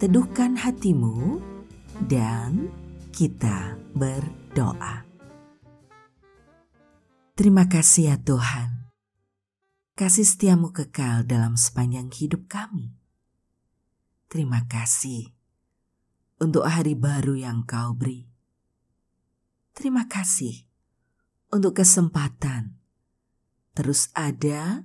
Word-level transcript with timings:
teduhkan 0.00 0.56
hatimu 0.56 1.44
dan 2.08 2.72
kita 3.12 3.76
berdoa. 3.92 5.04
Terima 7.36 7.68
kasih 7.68 8.08
ya 8.08 8.16
Tuhan. 8.16 8.88
Kasih 9.92 10.24
setiamu 10.24 10.72
kekal 10.72 11.28
dalam 11.28 11.60
sepanjang 11.60 12.08
hidup 12.16 12.48
kami. 12.48 12.96
Terima 14.32 14.64
kasih 14.64 15.36
untuk 16.40 16.64
hari 16.64 16.96
baru 16.96 17.36
yang 17.36 17.68
kau 17.68 17.92
beri. 17.92 18.24
Terima 19.76 20.08
kasih 20.08 20.64
untuk 21.52 21.76
kesempatan 21.76 22.80
terus 23.76 24.08
ada 24.16 24.80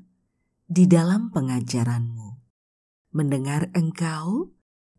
di 0.67 0.83
dalam 0.91 1.31
pengajaranmu, 1.31 2.35
mendengar 3.15 3.71
engkau 3.71 4.51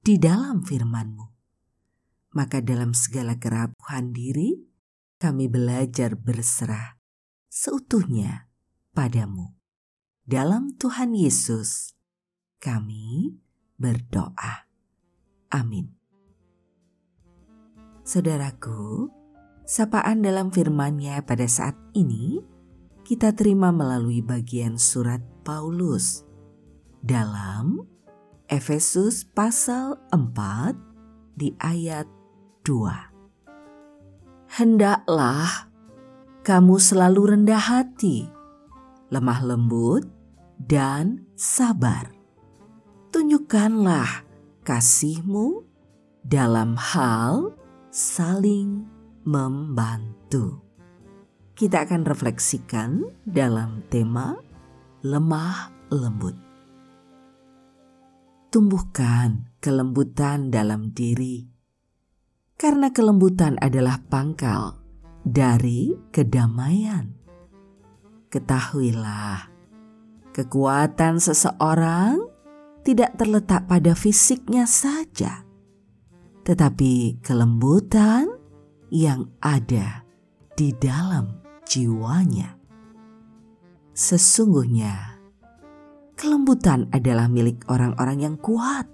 di 0.07 0.23
dalam 0.23 0.63
firmanmu. 0.63 1.27
Maka 2.39 2.63
dalam 2.63 2.95
segala 2.95 3.43
kerapuhan 3.43 4.15
diri, 4.15 4.55
kami 5.19 5.51
belajar 5.51 6.15
berserah 6.15 6.95
seutuhnya 7.51 8.47
padamu. 8.95 9.59
Dalam 10.23 10.79
Tuhan 10.79 11.11
Yesus, 11.11 11.99
kami 12.63 13.35
berdoa. 13.75 14.71
Amin. 15.51 15.91
Saudaraku, 18.07 19.11
sapaan 19.67 20.23
dalam 20.23 20.55
firman-Nya 20.55 21.27
pada 21.27 21.51
saat 21.51 21.75
ini 21.99 22.39
kita 23.03 23.35
terima 23.35 23.75
melalui 23.75 24.23
bagian 24.23 24.79
surat 24.79 25.19
Paulus 25.43 26.23
dalam 27.03 27.96
Efesus 28.47 29.27
pasal 29.27 29.99
4 30.15 30.79
di 31.35 31.59
ayat 31.59 32.07
2. 32.63 34.55
Hendaklah 34.55 35.67
kamu 36.47 36.79
selalu 36.79 37.35
rendah 37.35 37.59
hati, 37.59 38.31
lemah 39.11 39.43
lembut, 39.43 40.07
dan 40.63 41.27
sabar. 41.35 42.15
Tunjukkanlah 43.11 44.23
kasihmu 44.63 45.67
dalam 46.23 46.79
hal 46.79 47.51
saling 47.91 48.87
membantu. 49.27 50.63
Kita 51.59 51.83
akan 51.83 52.07
refleksikan 52.07 53.11
dalam 53.27 53.83
tema 53.91 54.39
lemah 55.03 55.75
lembut. 55.91 56.46
Tumbuhkan 58.57 59.53
kelembutan 59.61 60.49
dalam 60.49 60.89
diri, 60.97 61.45
karena 62.57 62.89
kelembutan 62.89 63.61
adalah 63.61 64.01
pangkal 64.09 64.81
dari 65.29 65.93
kedamaian. 66.09 67.13
Ketahuilah, 68.33 69.53
kekuatan 70.33 71.21
seseorang 71.21 72.17
tidak 72.81 73.21
terletak 73.21 73.69
pada 73.69 73.93
fisiknya 73.93 74.65
saja, 74.65 75.45
tetapi 76.49 77.21
kelembutan 77.21 78.41
yang 78.89 79.29
ada 79.45 80.01
di 80.57 80.73
dalam 80.81 81.45
jiwanya. 81.69 82.57
Sesungguhnya, 83.93 85.16
kelembutan 86.17 86.89
adalah 86.91 87.29
milik 87.29 87.63
orang-orang 87.69 88.25
yang 88.25 88.37
kuat, 88.41 88.89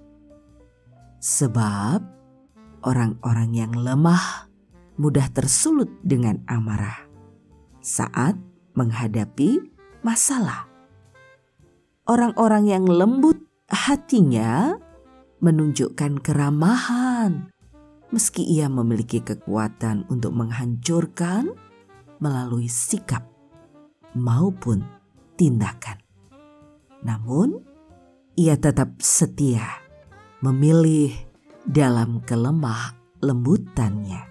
sebab 1.23 2.03
orang-orang 2.83 3.55
yang 3.55 3.73
lemah 3.73 4.51
mudah 4.99 5.31
tersulut 5.31 5.89
dengan 6.03 6.43
amarah 6.51 7.09
saat 7.79 8.35
menghadapi 8.75 9.63
masalah. 10.03 10.67
Orang-orang 12.03 12.67
yang 12.67 12.85
lembut 12.91 13.39
hatinya 13.71 14.75
menunjukkan 15.39 16.19
keramahan, 16.19 17.55
meski 18.11 18.43
ia 18.43 18.67
memiliki 18.67 19.23
kekuatan 19.23 20.11
untuk 20.11 20.35
menghancurkan 20.35 21.55
melalui 22.19 22.67
sikap 22.67 23.23
maupun 24.19 24.83
tindakan. 25.39 26.02
Namun, 27.03 27.59
ia 28.39 28.57
tetap 28.57 29.03
setia 29.03 29.83
memilih 30.43 31.13
dalam 31.63 32.23
kelemah 32.27 32.99
lembutannya. 33.23 34.27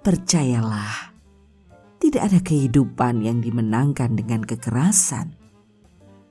Percayalah, 0.00 1.14
tidak 2.00 2.22
ada 2.32 2.40
kehidupan 2.40 3.22
yang 3.22 3.38
dimenangkan 3.44 4.16
dengan 4.16 4.42
kekerasan 4.42 5.36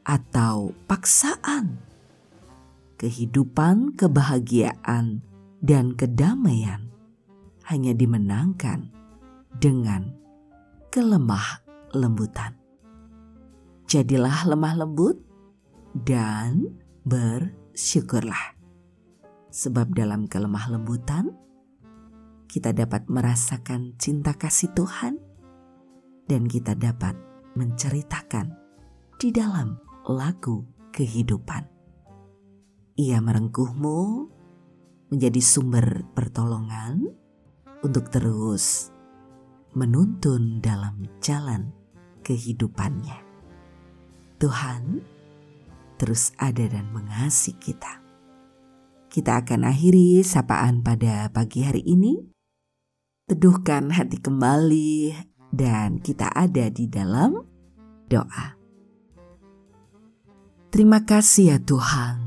atau 0.04 0.76
paksaan. 0.90 1.80
Kehidupan, 3.00 3.96
kebahagiaan, 3.96 5.24
dan 5.64 5.96
kedamaian 5.96 6.92
hanya 7.72 7.96
dimenangkan 7.96 8.92
dengan 9.56 10.12
kelemah 10.92 11.64
lembutan. 11.96 12.59
Jadilah 13.90 14.46
lemah 14.46 14.86
lembut 14.86 15.18
dan 15.98 16.78
bersyukurlah. 17.10 18.54
Sebab 19.50 19.98
dalam 19.98 20.30
kelemah 20.30 20.70
lembutan, 20.70 21.34
kita 22.46 22.70
dapat 22.70 23.10
merasakan 23.10 23.98
cinta 23.98 24.38
kasih 24.38 24.70
Tuhan 24.78 25.18
dan 26.30 26.46
kita 26.46 26.78
dapat 26.78 27.18
menceritakan 27.58 28.54
di 29.18 29.34
dalam 29.34 29.82
lagu 30.06 30.70
kehidupan. 30.94 31.66
Ia 32.94 33.18
merengkuhmu 33.26 34.02
menjadi 35.10 35.42
sumber 35.42 36.06
pertolongan 36.14 37.10
untuk 37.82 38.14
terus 38.14 38.94
menuntun 39.74 40.62
dalam 40.62 41.10
jalan 41.26 41.74
kehidupannya. 42.22 43.29
Tuhan 44.40 45.04
terus 46.00 46.32
ada 46.40 46.64
dan 46.64 46.88
mengasihi 46.96 47.60
kita. 47.60 48.00
Kita 49.12 49.44
akan 49.44 49.68
akhiri 49.68 50.24
sapaan 50.24 50.80
pada 50.80 51.28
pagi 51.30 51.68
hari 51.68 51.84
ini. 51.84 52.24
Teduhkan 53.30 53.94
hati 53.94 54.18
kembali, 54.18 55.14
dan 55.54 55.98
kita 56.02 56.30
ada 56.34 56.70
di 56.70 56.86
dalam 56.86 57.42
doa. 58.10 58.58
Terima 60.70 61.02
kasih 61.02 61.58
ya 61.58 61.58
Tuhan, 61.58 62.22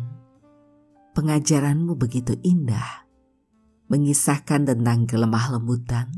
pengajaranmu 1.15 1.95
begitu 1.95 2.35
indah, 2.43 3.07
mengisahkan 3.87 4.67
tentang 4.67 5.07
kelemah 5.07 5.55
lembutan, 5.55 6.11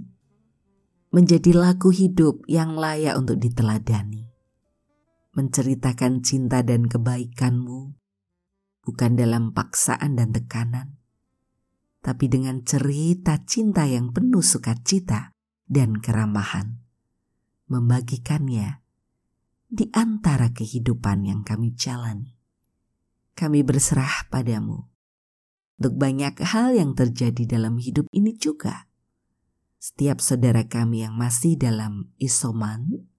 menjadi 1.13 1.53
laku 1.53 1.93
hidup 1.93 2.41
yang 2.49 2.81
layak 2.81 3.21
untuk 3.21 3.37
diteladani, 3.37 4.24
menceritakan 5.35 6.23
cinta 6.23 6.63
dan 6.63 6.87
kebaikanmu, 6.87 7.95
bukan 8.87 9.13
dalam 9.19 9.51
paksaan 9.51 10.15
dan 10.15 10.31
tekanan, 10.31 10.99
tapi 12.03 12.31
dengan 12.31 12.63
cerita 12.63 13.43
cinta 13.43 13.87
yang 13.87 14.15
penuh 14.15 14.43
sukacita 14.43 15.35
dan 15.67 15.99
keramahan. 15.99 16.79
Membagikannya 17.65 18.85
di 19.67 19.91
antara 19.91 20.53
kehidupan 20.55 21.27
yang 21.27 21.43
kami 21.43 21.75
jalani. 21.75 22.37
Kami 23.35 23.67
berserah 23.67 24.31
padamu 24.31 24.95
untuk 25.81 25.99
banyak 25.99 26.39
hal 26.45 26.79
yang 26.79 26.95
terjadi 26.95 27.59
dalam 27.59 27.83
hidup 27.83 28.07
ini 28.15 28.39
juga. 28.39 28.87
Setiap 29.83 30.23
saudara 30.23 30.65
kami 30.65 31.05
yang 31.05 31.19
masih 31.19 31.59
dalam 31.59 32.15
isoman, 32.17 33.11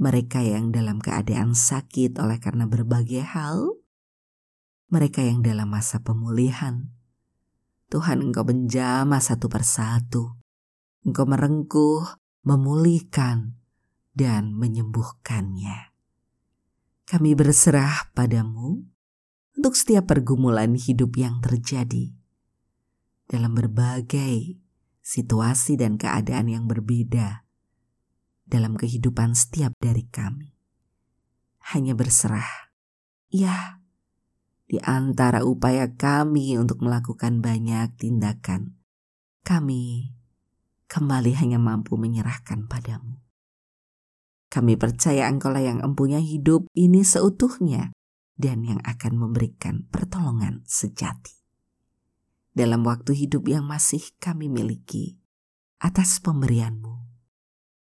mereka 0.00 0.40
yang 0.40 0.72
dalam 0.72 1.00
keadaan 1.00 1.52
sakit 1.56 2.16
oleh 2.20 2.40
karena 2.40 2.64
berbagai 2.68 3.24
hal, 3.24 3.76
mereka 4.92 5.24
yang 5.24 5.40
dalam 5.40 5.72
masa 5.72 6.04
pemulihan, 6.04 6.92
Tuhan 7.92 8.24
Engkau 8.24 8.48
menjamah 8.48 9.20
satu 9.20 9.52
persatu. 9.52 10.32
Engkau 11.04 11.28
merengkuh, 11.28 12.04
memulihkan, 12.40 13.58
dan 14.16 14.56
menyembuhkannya. 14.56 15.92
Kami 17.04 17.36
berserah 17.36 18.08
padamu 18.16 18.80
untuk 19.56 19.76
setiap 19.76 20.08
pergumulan 20.08 20.72
hidup 20.72 21.20
yang 21.20 21.44
terjadi 21.44 22.16
dalam 23.28 23.52
berbagai 23.52 24.56
situasi 25.04 25.76
dan 25.76 26.00
keadaan 26.00 26.48
yang 26.48 26.64
berbeda 26.64 27.41
dalam 28.52 28.76
kehidupan 28.76 29.32
setiap 29.32 29.72
dari 29.80 30.04
kami. 30.12 30.52
Hanya 31.72 31.96
berserah, 31.96 32.68
ya, 33.32 33.80
di 34.68 34.76
antara 34.84 35.40
upaya 35.40 35.96
kami 35.96 36.60
untuk 36.60 36.84
melakukan 36.84 37.40
banyak 37.40 37.96
tindakan, 37.96 38.76
kami 39.40 40.12
kembali 40.92 41.32
hanya 41.40 41.56
mampu 41.56 41.96
menyerahkan 41.96 42.68
padamu. 42.68 43.16
Kami 44.52 44.76
percaya 44.76 45.32
Engkaulah 45.32 45.64
yang 45.64 45.80
empunya 45.80 46.20
hidup 46.20 46.68
ini 46.76 47.00
seutuhnya 47.00 47.96
dan 48.36 48.68
yang 48.68 48.84
akan 48.84 49.16
memberikan 49.16 49.88
pertolongan 49.88 50.60
sejati. 50.68 51.40
Dalam 52.52 52.84
waktu 52.84 53.16
hidup 53.16 53.48
yang 53.48 53.64
masih 53.64 54.04
kami 54.20 54.52
miliki, 54.52 55.16
atas 55.80 56.20
pemberianmu, 56.20 56.91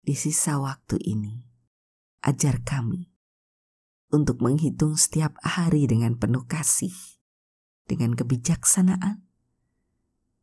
di 0.09 0.17
sisa 0.17 0.57
waktu 0.57 0.97
ini, 1.05 1.45
ajar 2.25 2.65
kami 2.65 3.13
untuk 4.09 4.41
menghitung 4.41 4.97
setiap 4.97 5.37
hari 5.37 5.85
dengan 5.85 6.17
penuh 6.17 6.49
kasih, 6.49 6.97
dengan 7.85 8.17
kebijaksanaan, 8.17 9.21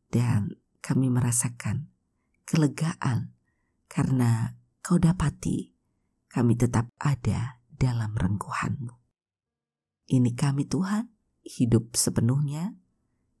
dan 0.07 0.55
kami 0.79 1.11
merasakan 1.11 1.91
kelegaan 2.47 3.35
karena 3.91 4.55
kau 4.79 4.95
dapati 5.03 5.75
kami 6.31 6.55
tetap 6.55 6.87
ada 6.95 7.59
dalam 7.75 8.15
rengkuhanmu. 8.15 8.95
Ini 10.07 10.31
kami 10.31 10.63
Tuhan, 10.63 11.11
hidup 11.43 11.91
sepenuhnya 11.99 12.71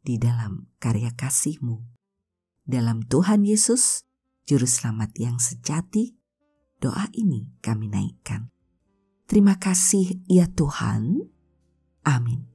di 0.03 0.19
dalam 0.19 0.67
karya 0.83 1.15
kasihmu. 1.15 1.87
Dalam 2.67 3.07
Tuhan 3.07 3.47
Yesus, 3.47 4.03
Juru 4.43 4.67
Selamat 4.67 5.15
yang 5.15 5.39
sejati, 5.39 6.16
doa 6.77 7.09
ini 7.13 7.49
kami 7.61 7.89
naikkan. 7.89 8.49
Terima 9.27 9.59
kasih 9.59 10.23
ya 10.29 10.47
Tuhan. 10.47 11.27
Amin. 12.07 12.47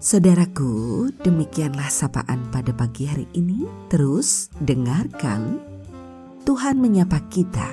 Saudaraku, 0.00 1.08
demikianlah 1.24 1.88
sapaan 1.88 2.48
pada 2.52 2.72
pagi 2.76 3.08
hari 3.08 3.28
ini. 3.36 3.64
Terus 3.88 4.52
dengarkan 4.60 5.60
Tuhan 6.44 6.76
menyapa 6.76 7.24
kita 7.32 7.72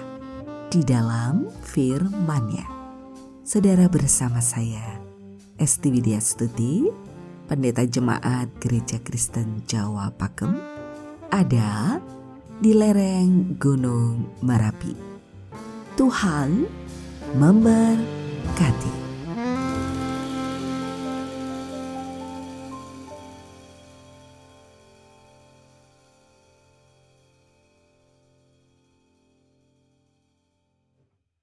di 0.72 0.80
dalam 0.84 1.52
firman-Nya. 1.64 2.64
Saudara 3.44 3.92
bersama 3.92 4.40
saya, 4.40 5.04
Esti 5.60 5.92
Widya 5.92 6.24
Stuti, 6.24 6.88
Pendeta 7.52 7.84
Jemaat 7.84 8.48
Gereja 8.64 9.04
Kristen 9.04 9.68
Jawa 9.68 10.08
Pakem, 10.16 10.56
ada 11.28 12.00
di 12.62 12.78
lereng 12.78 13.58
Gunung 13.58 14.38
Merapi. 14.46 14.94
Tuhan 15.98 16.70
memberkati. 17.34 18.91